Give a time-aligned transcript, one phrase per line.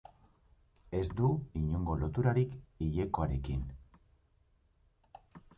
[0.99, 1.27] Ez du
[1.59, 2.57] inongo loturarik
[2.87, 3.63] hilekoarekin.